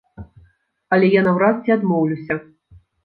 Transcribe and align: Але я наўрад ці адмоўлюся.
Але 0.97 1.11
я 1.15 1.21
наўрад 1.27 1.59
ці 1.67 1.75
адмоўлюся. 1.77 2.39